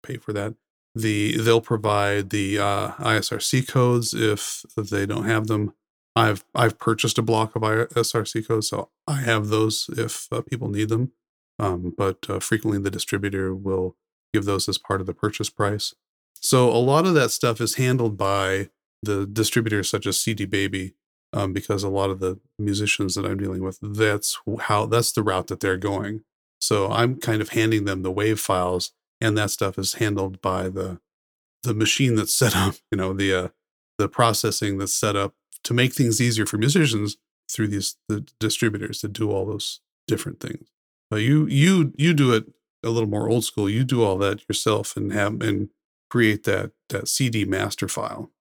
[0.04, 0.54] pay for that.
[0.94, 5.74] The they'll provide the uh, ISRC codes if they don't have them.
[6.16, 10.68] I've I've purchased a block of ISRC codes, so I have those if uh, people
[10.70, 11.12] need them.
[11.60, 13.96] Um, but uh, frequently the distributor will
[14.34, 15.94] give those as part of the purchase price.
[16.40, 18.70] So a lot of that stuff is handled by
[19.04, 20.96] the distributors such as CD Baby,
[21.34, 25.24] um, because a lot of the musicians that I'm dealing with, that's how that's the
[25.24, 26.22] route that they're going.
[26.60, 30.70] So I'm kind of handing them the wave files, and that stuff is handled by
[30.70, 31.00] the
[31.64, 32.76] the machine that's set up.
[32.92, 33.48] You know, the uh,
[33.98, 37.18] the processing that's set up to make things easier for musicians
[37.50, 40.68] through these the distributors to do all those different things.
[41.10, 42.46] But you you you do it
[42.84, 43.70] a little more old school.
[43.70, 45.70] You do all that yourself and have and
[46.10, 48.32] create that that CD master file.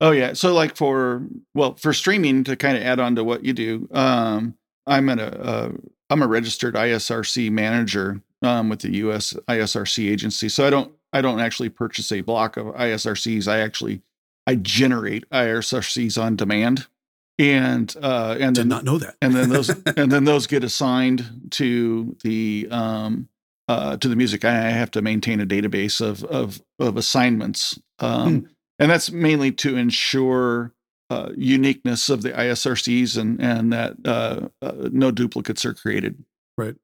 [0.00, 0.32] Oh yeah.
[0.32, 3.88] So like for well for streaming to kind of add on to what you do,
[3.92, 4.54] um,
[4.86, 5.72] I'm at a uh,
[6.10, 9.34] I'm a registered ISRC manager um, with the U.S.
[9.48, 10.48] ISRC agency.
[10.48, 13.46] So I don't I don't actually purchase a block of ISRCs.
[13.46, 14.02] I actually
[14.46, 16.86] I generate ISRCs on demand,
[17.38, 19.16] and uh, and did then, not know that.
[19.22, 23.28] and then those and then those get assigned to the um,
[23.68, 24.44] uh, to the music.
[24.44, 27.78] I have to maintain a database of of of assignments.
[27.98, 28.46] Um, hmm
[28.82, 30.72] and that's mainly to ensure
[31.08, 36.24] uh, uniqueness of the ISRCs and and that uh, uh, no duplicates are created.
[36.58, 36.74] Right.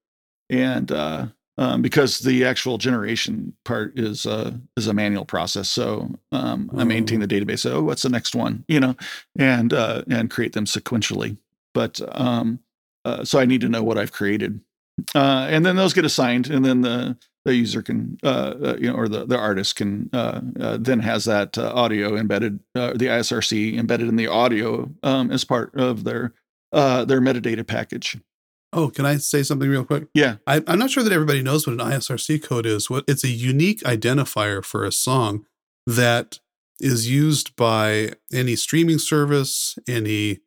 [0.49, 1.27] And uh,
[1.59, 6.85] um, because the actual generation part is uh, is a manual process, so um, I
[6.85, 7.27] maintain oh.
[7.27, 7.71] the database.
[7.71, 8.65] Oh, what's the next one?
[8.69, 8.97] You know,
[9.39, 11.37] and uh, and create them sequentially.
[11.75, 12.61] But um,
[13.25, 14.61] so I need to know what I've created,
[15.15, 17.17] and then those get assigned, and then the
[17.49, 21.01] the user can, uh, uh, you know, or the, the artist can uh, uh then
[21.01, 25.75] has that uh, audio embedded, uh, the ISRC embedded in the audio um, as part
[25.75, 26.35] of their
[26.73, 28.19] their metadata package.
[28.73, 30.09] Oh, can I say something real quick?
[30.15, 32.91] Yeah, I, am not sure that everybody knows what an ISRC code is.
[32.91, 35.47] What it's a unique identifier for a song
[35.87, 36.39] that
[36.81, 40.41] is used by any streaming service, any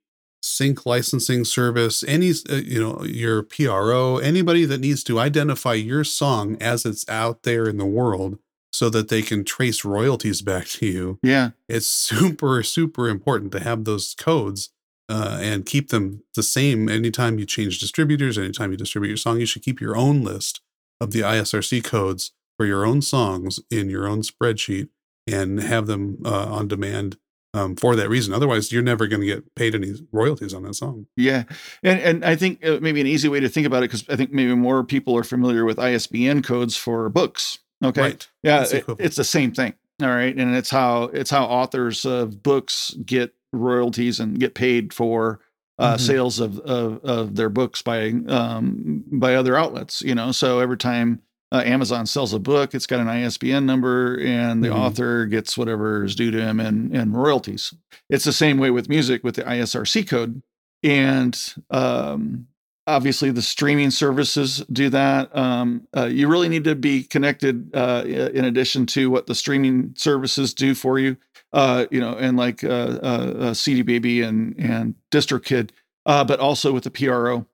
[0.43, 6.03] sync licensing service, any uh, you know your PRO, anybody that needs to identify your
[6.03, 8.37] song as it's out there in the world
[8.71, 11.19] so that they can trace royalties back to you.
[11.21, 11.51] Yeah.
[11.67, 14.69] It's super super important to have those codes
[15.11, 19.41] uh, and keep them the same anytime you change distributors, anytime you distribute your song,
[19.41, 20.61] you should keep your own list
[21.01, 24.87] of the ISRC codes for your own songs in your own spreadsheet
[25.27, 27.17] and have them uh, on demand
[27.53, 28.33] um, for that reason.
[28.33, 31.07] Otherwise, you're never going to get paid any royalties on that song.
[31.17, 31.43] Yeah,
[31.83, 34.15] and and I think uh, maybe an easy way to think about it because I
[34.15, 37.59] think maybe more people are familiar with ISBN codes for books.
[37.83, 38.27] Okay, right.
[38.43, 39.73] yeah, it, it's the same thing.
[40.01, 44.93] All right, and it's how it's how authors of books get royalties and get paid
[44.93, 45.39] for
[45.79, 46.05] uh, mm-hmm.
[46.05, 50.01] sales of, of, of their books by um, by other outlets.
[50.01, 54.19] You know, so every time uh, Amazon sells a book, it's got an ISBN number,
[54.19, 54.79] and the mm-hmm.
[54.79, 57.73] author gets whatever is due to him and and royalties.
[58.09, 60.41] It's the same way with music with the ISRC code,
[60.83, 61.37] and
[61.69, 62.47] um,
[62.87, 65.35] obviously the streaming services do that.
[65.35, 69.93] Um, uh, you really need to be connected uh, in addition to what the streaming
[69.97, 71.17] services do for you.
[71.53, 75.71] Uh, you know, and like uh, uh, CD Baby and and DistroKid,
[76.05, 77.45] but also with the PRO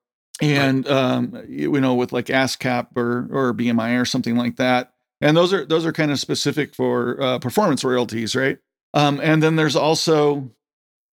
[0.42, 0.96] and right.
[0.96, 4.94] um, you know with like ASCAP or or BMI or something like that.
[5.22, 8.60] And those are those are kind of specific for uh, performance royalties, right?
[8.94, 10.52] Um, and then there's also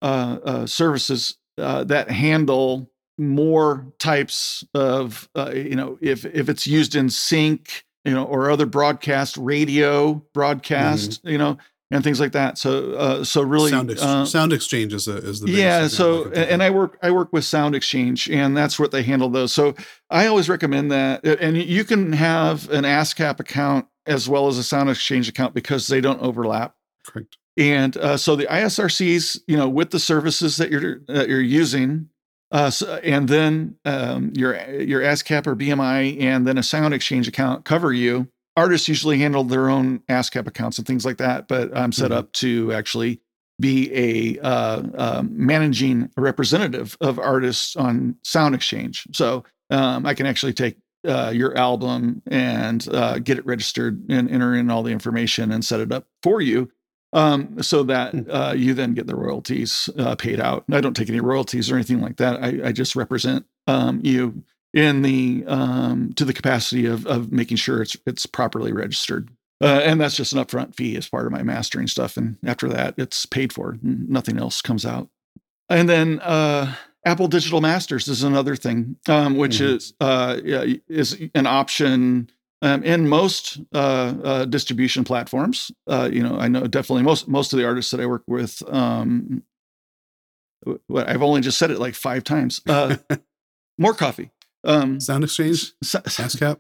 [0.03, 6.67] uh, uh, services uh, that handle more types of uh, you know if if it's
[6.67, 11.31] used in sync, you know, or other broadcast radio broadcast, mm-hmm.
[11.31, 11.57] you know,
[11.91, 12.59] and things like that.
[12.59, 15.87] So, uh, so really, sound, ex- uh, sound exchange is, a, is the yeah.
[15.89, 19.53] So, and I work I work with Sound Exchange, and that's what they handle those.
[19.53, 19.75] So,
[20.11, 24.65] I always recommend that, and you can have an ASCAP account as well as a
[24.65, 26.75] Sound Exchange account because they don't overlap.
[27.05, 27.37] Correct.
[27.57, 32.09] And uh, so the ISRCs, you know, with the services that you're that you're using,
[32.51, 37.29] uh, so, and then um, your your ASCAP or BMI, and then a Sound Exchange
[37.29, 41.77] account cover you artists usually handle their own ASCAP accounts and things like that, but
[41.77, 42.19] I'm set mm-hmm.
[42.19, 43.21] up to actually
[43.61, 49.07] be a uh, uh, managing representative of artists on Sound Exchange.
[49.13, 54.31] So um, I can actually take uh, your album and uh, get it registered and
[54.31, 56.71] enter in all the information and set it up for you.
[57.13, 58.31] Um, so that hmm.
[58.31, 60.65] uh, you then get the royalties uh, paid out.
[60.73, 62.43] I don't take any royalties or anything like that.
[62.43, 64.43] I, I just represent um, you
[64.75, 69.31] in the um, to the capacity of of making sure it's it's properly registered.
[69.63, 72.17] Uh, and that's just an upfront fee as part of my mastering stuff.
[72.19, 73.79] And after that, it's paid for.
[73.83, 75.09] Nothing else comes out.
[75.71, 76.75] and then uh,
[77.07, 79.75] Apple Digital Masters is another thing, um, which Mhm.
[79.77, 80.37] is uh,
[80.89, 82.29] is an option
[82.63, 85.71] um, in most uh, uh, distribution platforms.
[85.87, 88.61] Uh, you know, I know definitely most most of the artists that I work with.
[88.69, 89.45] Um,
[90.95, 92.61] I've only just said it like five times.
[92.67, 92.97] Uh,
[93.79, 94.31] more coffee.
[94.65, 96.59] Um, Sound Exchange, ASCAP,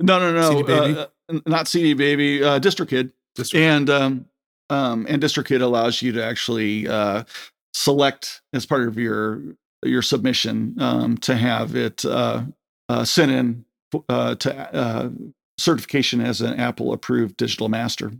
[0.00, 0.98] no, no, no, CD Baby?
[0.98, 2.42] uh, uh, not CD Baby.
[2.42, 4.26] Uh, DistroKid just and um,
[4.68, 7.24] um, and DistroKid allows you to actually uh,
[7.72, 9.42] select as part of your
[9.84, 12.44] your submission um, to have it uh,
[12.88, 13.64] uh, sent in
[14.08, 15.10] uh, to uh,
[15.58, 18.12] certification as an Apple approved digital master.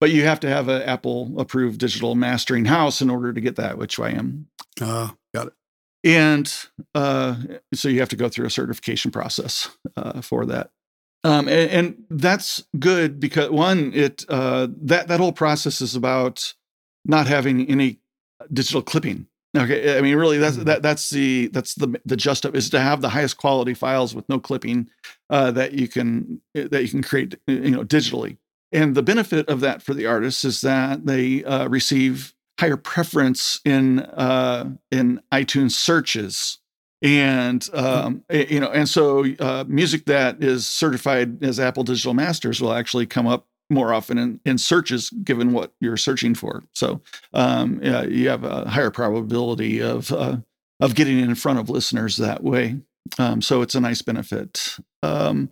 [0.00, 3.56] But you have to have an Apple approved digital mastering house in order to get
[3.56, 4.48] that, which I am.
[4.80, 5.52] uh, got it.
[6.06, 6.54] And
[6.94, 7.34] uh,
[7.74, 10.70] so you have to go through a certification process uh, for that.
[11.24, 16.54] Um, and, and that's good because one, it uh, that that whole process is about
[17.04, 17.98] not having any
[18.52, 19.26] digital clipping.
[19.56, 20.64] Okay, I mean, really, that's Mhm.
[20.66, 24.14] that that's the that's the the just of is to have the highest quality files
[24.14, 24.88] with no clipping
[25.28, 28.36] uh, that you can that you can create, you know, digitally.
[28.70, 33.60] And the benefit of that for the artists is that they uh, receive higher preference
[33.64, 36.58] in uh, in iTunes searches,
[37.02, 42.14] and um, eh, you know, and so uh, music that is certified as Apple Digital
[42.14, 46.62] Masters will actually come up more often in, in searches, given what you're searching for.
[46.72, 47.00] So
[47.34, 50.38] um, yeah, you have a higher probability of uh,
[50.80, 52.78] of getting in front of listeners that way.
[53.18, 54.76] Um, so it's a nice benefit.
[55.02, 55.50] Um,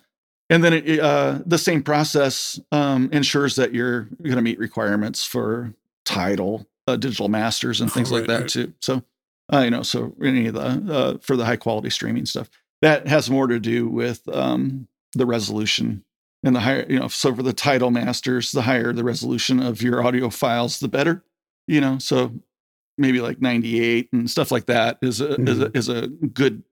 [0.51, 5.25] and then it, uh, the same process um, ensures that you're going to meet requirements
[5.25, 8.49] for Tidal, uh, digital masters, and things like Right, that right.
[8.49, 8.75] too.
[8.81, 9.03] So,
[9.53, 10.61] uh, you know, so any of the
[10.93, 12.49] uh, for the high quality streaming stuff
[12.83, 16.05] that has more to do with um, the resolution
[16.43, 19.81] and the higher, you know, so for the Tidal masters, the higher the resolution of
[19.81, 21.25] your audio files, the better.
[21.67, 22.33] You know, so
[22.99, 26.63] maybe like 98 and stuff like that is a is a is a good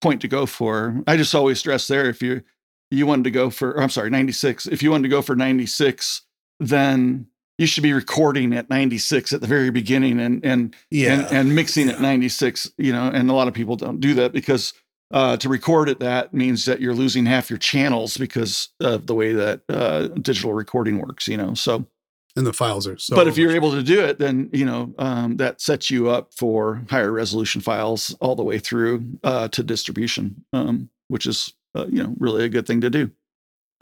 [0.00, 1.00] point to go for.
[1.06, 2.42] I just always stress there if you
[2.90, 4.66] you wanted to go for or I'm sorry, 96.
[4.66, 6.22] If you wanted to go for 96,
[6.58, 7.26] then
[7.58, 11.14] you should be recording at 96 at the very beginning and and Yeah.
[11.20, 11.94] and, and mixing Yeah.
[11.94, 14.72] at 96, you know, and a lot of people don't do that because
[15.12, 19.14] uh, to record at that means that you're losing half your channels because of the
[19.14, 21.52] way that uh, digital recording works, you know.
[21.54, 21.86] So
[22.34, 23.14] and the files are so.
[23.14, 26.08] but if you're much- able to do it, then you know um, that sets you
[26.08, 31.52] up for higher resolution files all the way through uh, to distribution, um, which is
[31.74, 33.10] uh, you know really a good thing to do.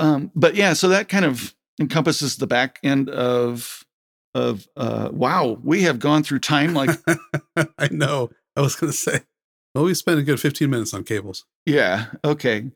[0.01, 3.85] Um, but yeah, so that kind of encompasses the back end of
[4.35, 6.91] of uh, wow, we have gone through time like
[7.79, 8.31] I know.
[8.57, 9.21] I was going to say,
[9.75, 11.47] well, we spent a good 15 minutes on cables.
[11.67, 12.71] yeah, okay,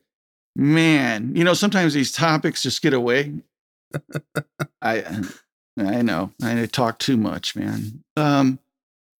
[0.55, 1.35] man.
[1.35, 3.33] You know sometimes these topics just get away.
[4.81, 5.21] I
[5.79, 8.03] I know I talk too much, man.
[8.17, 8.59] Um,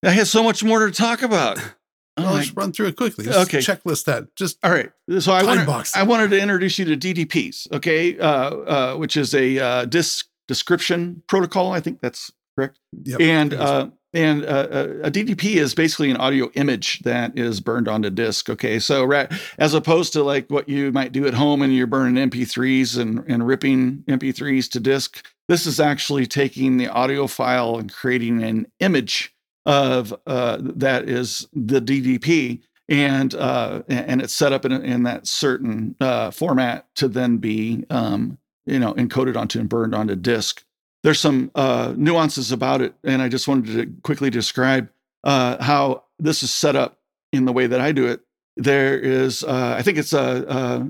[0.03, 1.59] I had so much more to talk about.
[2.17, 3.25] Oh let's run through it quickly.
[3.25, 3.57] Just Okay.
[3.59, 4.33] checklist that.
[4.35, 4.89] Just All right.
[5.19, 5.67] So I wanted.
[5.95, 10.27] I wanted to introduce you to DDPs, okay, uh, uh, which is a uh, disk
[10.47, 11.71] description protocol.
[11.73, 12.79] I think that's correct.
[13.03, 13.19] yep.
[13.19, 14.67] And uh, and uh,
[15.03, 18.49] a DDP is basically an audio image that is burned onto disk.
[18.49, 21.85] Okay, so ra- as opposed to like what you might do at home and you're
[21.85, 27.77] burning MP3s and and ripping MP3s to disk, this is actually taking the audio file
[27.77, 29.34] and creating an image
[29.65, 35.25] of uh, that is the DDP and uh, and it's set up in, in that
[35.27, 40.63] certain uh, format to then be um, you know encoded onto and burned onto disk.
[41.03, 44.89] There's some uh, nuances about it, and I just wanted to quickly describe
[45.23, 46.99] uh, how this is set up
[47.31, 48.21] in the way that I do it.
[48.57, 50.87] There is, uh, I think it's a, a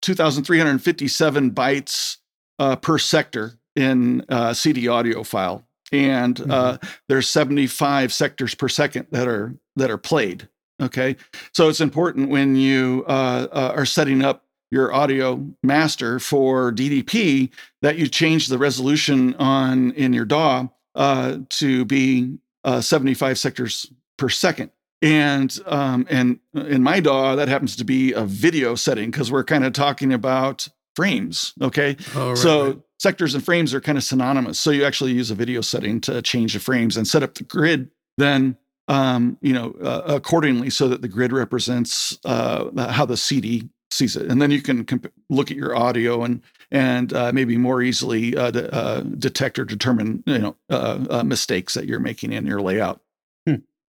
[0.00, 2.16] 2,357 bytes
[2.80, 6.78] per sector in CD audio file, and uh,
[7.08, 10.48] there's 75 sectors per second that are that are played.
[10.80, 11.16] Okay,
[11.52, 17.50] so it's important when you uh, uh, are setting up your audio master for DDP
[17.82, 23.92] that you change the resolution on in your DAW uh, to be uh, 75 sectors
[24.16, 24.70] per second.
[25.02, 29.44] And um, and in my DAW, that happens to be a video setting because we're
[29.44, 31.52] kind of talking about frames.
[31.60, 32.78] Okay, Oh, right, so right.
[33.02, 34.60] Sectors and frames are kind of synonymous.
[34.60, 37.42] So you actually use a video setting to change the frames and set up the
[37.42, 37.90] grid.
[38.16, 38.56] Then
[38.88, 44.16] um, you know uh, accordingly so that the grid represents uh, how the CD sees
[44.16, 47.82] it, and then you can comp- look at your audio and and uh, maybe more
[47.82, 52.32] easily uh, de- uh, detect or determine you know uh, uh, mistakes that you're making
[52.32, 53.00] in your layout.
[53.46, 53.56] Hmm.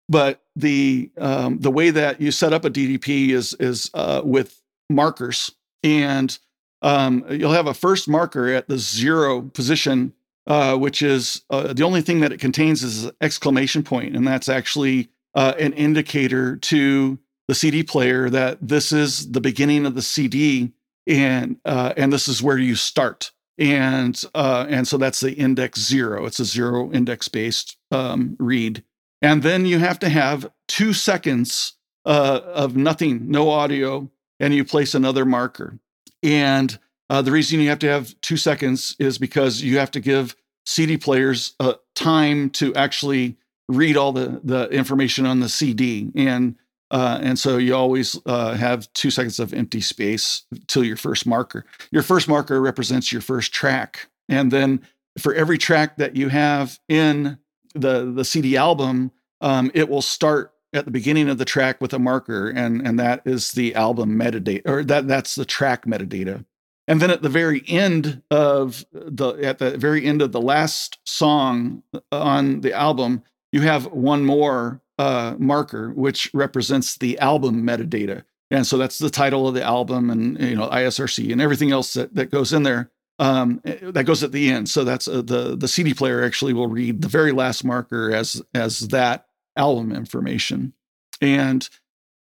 [0.08, 4.62] But the um, the way that you set up a DDP is is uh, with
[4.89, 5.52] markers,
[5.84, 6.38] and
[6.84, 10.13] um, you'll have a first marker at the zero position,
[10.46, 14.28] uh, which is uh, the only thing that it contains is an exclamation point, and
[14.28, 17.17] that's actually uh, an indicator to
[17.48, 20.74] the CD player that this is the beginning of the CD
[21.08, 23.32] and uh, and this is where you start.
[23.58, 26.26] And uh, and so that's the index zero.
[26.26, 28.84] It's a zero index based um, read.
[29.22, 31.74] And then you have to have two seconds
[32.06, 35.80] uh, of nothing, no audio, and you place another marker.
[36.24, 40.00] And uh, the reason you have to have two seconds is because you have to
[40.00, 43.38] give CD players uh, time to actually
[43.70, 46.56] read all the the information on the CD, and
[46.92, 51.26] uh, and so you always uh, have two seconds of empty space till your first
[51.26, 51.66] marker.
[51.92, 54.82] Your first marker represents your first track, and then
[55.20, 57.38] for every track that you have in
[57.76, 61.94] the the CD album, um, it will start at the beginning of the track with
[61.94, 66.46] a marker, and and that is the album metadata, or that that's the track metadata.
[66.88, 71.00] And then at the very end of the at the very end of the last
[71.06, 78.24] song on the album, you have one more uh, marker which represents the album metadata.
[78.52, 81.94] And so that's the title of the album and you know ISRC and everything else
[81.94, 82.92] that, that goes in there.
[83.20, 84.68] Um, that goes at the end.
[84.70, 88.42] So that's uh, the the CD player actually will read the very last marker as
[88.54, 90.74] as that album information.
[91.22, 91.68] And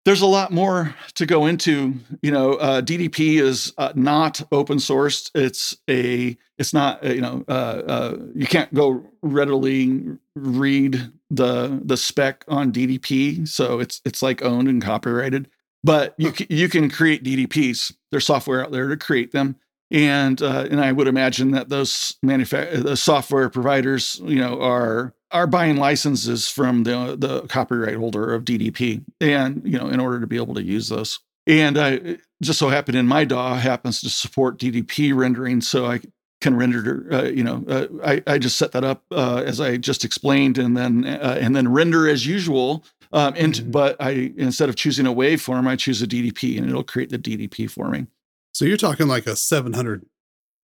[0.05, 1.95] there's a lot more to go into.
[2.21, 5.29] You know, uh, DDP is uh, not open sourced.
[5.35, 11.81] It's a, it's not, uh, you know, uh, uh, you can't go readily read the
[11.83, 13.47] the spec on DDP.
[13.47, 15.49] So it's it's like owned and copyrighted.
[15.83, 17.93] But you you can create DDPs.
[18.11, 19.55] There's software out there to create them
[19.91, 25.13] and uh, and I would imagine that those manufa- the software providers, you know, are
[25.31, 30.19] are buying licenses from the the copyright holder of DDP, and you know, in order
[30.21, 31.19] to be able to use those.
[31.45, 35.99] And I just so happen in my DAW happens to support DDP rendering, so I
[36.39, 37.07] can render.
[37.11, 40.57] Uh, you know, uh, I I just set that up uh, as I just explained,
[40.57, 42.85] and then uh, and then render as usual.
[43.13, 43.71] Um, and mm-hmm.
[43.71, 47.19] but I instead of choosing a waveform, I choose a DDP, and it'll create the
[47.19, 48.07] DDP for me.
[48.53, 50.05] So you're talking like a 700,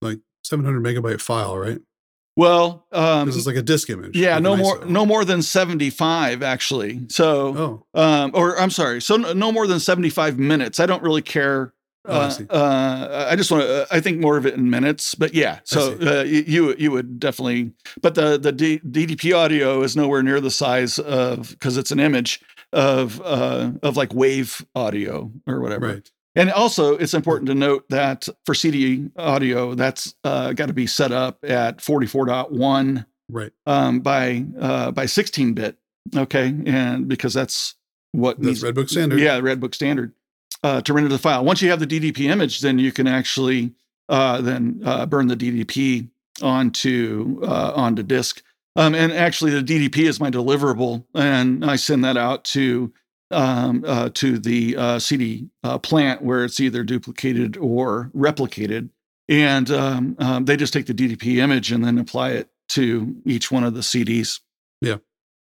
[0.02, 1.80] like 700 megabyte file, right?
[2.38, 4.16] Well, um, this is like a disk image.
[4.16, 7.00] Yeah, like no more, no more than 75 actually.
[7.08, 8.00] So, oh.
[8.00, 10.78] um, or I'm sorry, so no more than 75 minutes.
[10.78, 11.74] I don't really care.
[12.04, 13.82] Oh, uh, I, uh, I, just want to.
[13.82, 15.58] Uh, I think more of it in minutes, but yeah.
[15.64, 17.72] So uh, you you would definitely.
[18.02, 21.98] But the the D, DDP audio is nowhere near the size of because it's an
[21.98, 22.40] image
[22.72, 25.88] of uh, of like wave audio or whatever.
[25.88, 26.10] Right.
[26.38, 30.86] And also, it's important to note that for CD audio, that's uh, got to be
[30.86, 35.76] set up at 44.1 right um, by uh, by 16 bit.
[36.16, 37.74] Okay, and because that's
[38.12, 39.18] what that's needs, Redbook standard.
[39.18, 40.12] Yeah, Redbook standard
[40.62, 41.44] uh, to render the file.
[41.44, 43.74] Once you have the DDP image, then you can actually
[44.08, 46.08] uh, then uh, burn the DDP
[46.40, 48.44] onto uh, onto disk.
[48.76, 52.92] Um, and actually, the DDP is my deliverable, and I send that out to
[53.30, 58.90] um, uh, to the uh, CD uh, plant where it's either duplicated or replicated.
[59.28, 63.50] And um, um, they just take the DDP image and then apply it to each
[63.50, 64.40] one of the CDs.
[64.80, 64.96] Yeah.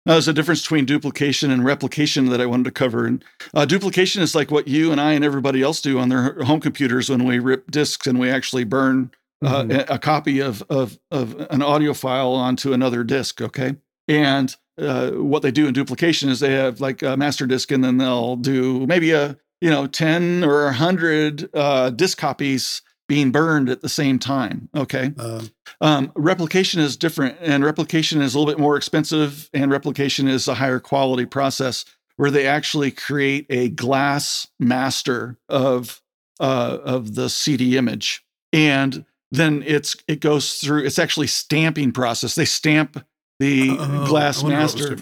[0.05, 3.05] Now, there's a difference between duplication and replication that I wanted to cover.
[3.05, 3.23] And
[3.53, 6.61] uh, duplication is like what you and I and everybody else do on their home
[6.61, 9.11] computers when we rip disks and we actually burn
[9.43, 9.91] uh, mm-hmm.
[9.91, 13.41] a, a, copy of, of, of an audio file onto another disk.
[13.41, 13.75] Okay.
[14.07, 17.83] And uh, what they do in duplication is they have like a master disk and
[17.83, 23.69] then they'll do maybe a you know 10 or 100 uh, disk copies being burned
[23.69, 25.13] at the same time okay?
[25.17, 25.43] Uh,
[25.81, 30.47] um, replication is different and replication is a little bit more expensive and replication is
[30.47, 31.85] a higher quality process
[32.17, 36.01] where they actually create a glass master of
[36.39, 38.23] uh, of the cd image.
[38.51, 42.35] And then it's it goes through it's actually stamping process.
[42.35, 43.03] They stamp
[43.39, 44.97] the uh, glass master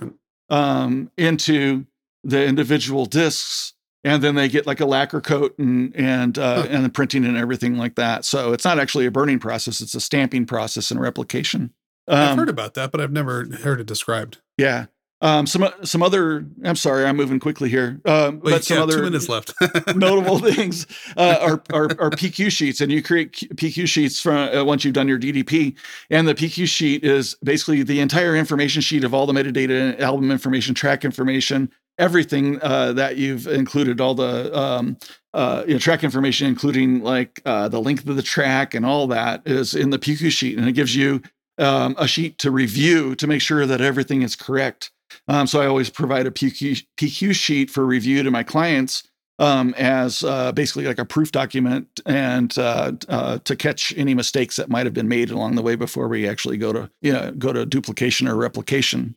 [0.49, 1.85] um, into
[2.23, 6.67] the individual discs and then they get like a lacquer coat and and uh, huh.
[6.69, 8.23] and the printing and everything like that.
[8.23, 11.73] So it's not actually a burning process; it's a stamping process and replication.
[12.07, 14.37] Um, I've heard about that, but I've never heard it described.
[14.57, 14.85] Yeah,
[15.25, 16.45] um, some some other.
[16.63, 17.99] I'm sorry, I'm moving quickly here.
[18.05, 19.55] Um, but some other two minutes left.
[19.95, 20.86] notable things
[21.17, 24.93] uh, are, are, are PQ sheets, and you create PQ sheets from uh, once you've
[24.93, 25.76] done your DDP.
[26.11, 30.30] And the PQ sheet is basically the entire information sheet of all the metadata, album
[30.30, 34.95] information, track information, everything uh, that you've included, all the um,
[35.34, 39.07] uh, you know, track information, including like uh, the length of the track and all
[39.07, 41.23] that, is in the PQ sheet, and it gives you
[41.57, 44.91] um, a sheet to review to make sure that everything is correct.
[45.28, 49.03] Um, so I always provide a PQ, PQ sheet for review to my clients
[49.39, 54.56] um, as uh, basically like a proof document and uh, uh, to catch any mistakes
[54.56, 57.32] that might have been made along the way before we actually go to you know
[57.32, 59.16] go to duplication or replication.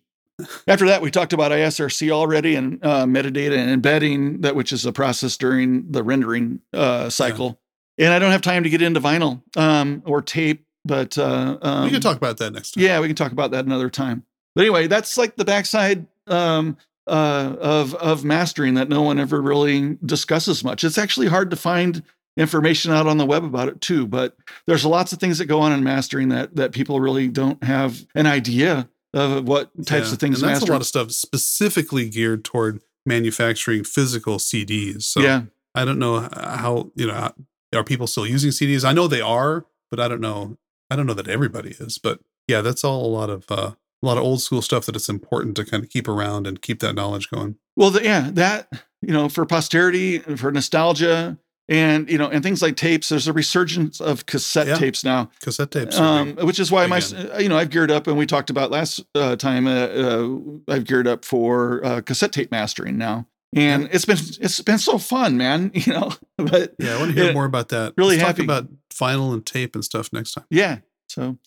[0.68, 4.86] After that, we talked about ISRC already and uh, metadata and embedding that, which is
[4.86, 7.60] a process during the rendering uh, cycle.
[7.98, 11.84] And I don't have time to get into vinyl um, or tape, but uh, um,
[11.84, 12.84] we can talk about that next time.
[12.84, 14.24] Yeah, we can talk about that another time.
[14.54, 16.76] But anyway, that's like the backside um,
[17.06, 20.84] uh, of of mastering that no one ever really discusses much.
[20.84, 22.02] It's actually hard to find
[22.36, 24.06] information out on the web about it too.
[24.06, 24.36] But
[24.66, 28.04] there's lots of things that go on in mastering that that people really don't have
[28.14, 30.72] an idea of what types Yeah, of things And that's master.
[30.72, 35.04] a lot of stuff specifically geared toward manufacturing physical CDs.
[35.04, 35.42] So yeah,
[35.74, 37.32] I don't know how you know
[37.74, 38.84] are people still using CDs.
[38.84, 40.58] I know they are, but I don't know.
[40.90, 41.98] I don't know that everybody is.
[41.98, 43.72] But yeah, that's all a lot of uh,
[44.02, 46.62] a lot of old school stuff that it's important to kind of keep around and
[46.62, 47.56] keep that knowledge going.
[47.76, 48.68] Well, the, yeah, that
[49.02, 51.38] you know, for posterity, for nostalgia,
[51.68, 53.08] and you know, and things like tapes.
[53.08, 54.76] There's a resurgence of cassette Yeah.
[54.76, 55.98] tapes now, Cassette tapes.
[55.98, 57.30] um, which is why my, Again.
[57.34, 59.66] uh, you know, I've geared up, and we talked about last uh, time.
[59.66, 60.28] Uh, uh,
[60.68, 64.98] I've geared up for uh, cassette tape mastering now, and it's been it's been so
[64.98, 65.70] fun, man.
[65.74, 67.94] You know, but yeah, I want to hear yeah, more about that.
[67.96, 68.46] really Let's happy.
[68.46, 70.44] talk about vinyl and tape and stuff next time.
[70.50, 70.78] yeah.
[71.08, 71.38] So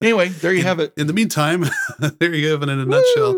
[0.00, 0.92] anyway, there you in, have it.
[0.96, 1.64] In the meantime,
[1.98, 3.36] there you have it in a nutshell.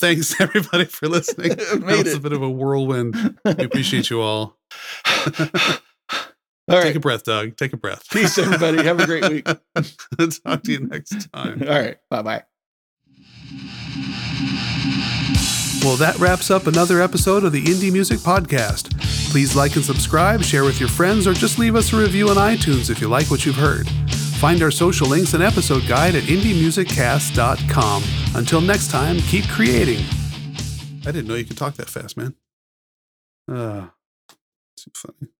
[0.00, 1.50] Thanks everybody for listening.
[1.56, 3.38] That was a bit of a whirlwind.
[3.44, 4.56] We appreciate you all.
[6.70, 6.96] All Take right.
[6.96, 7.56] a breath, Doug.
[7.56, 8.10] Take a breath.
[8.10, 8.82] Peace, everybody.
[8.84, 9.44] Have a great week.
[9.46, 11.62] Talk to you next time.
[11.62, 11.96] All right.
[12.10, 12.42] Bye bye.
[15.82, 18.90] Well, that wraps up another episode of the Indie Music Podcast.
[19.30, 22.36] Please like and subscribe, share with your friends, or just leave us a review on
[22.36, 23.88] iTunes if you like what you've heard.
[24.38, 28.02] Find our social links and episode guide at indiemusiccast.com.
[28.36, 30.04] Until next time, keep creating.
[31.04, 32.34] I didn't know you could talk that fast, man.
[33.50, 33.88] Uh,
[34.76, 35.32] too funny.